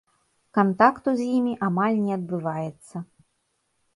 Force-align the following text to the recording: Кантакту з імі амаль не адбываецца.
Кантакту 0.57 1.09
з 1.19 1.27
імі 1.35 1.51
амаль 1.69 2.01
не 2.05 2.11
адбываецца. 2.17 2.95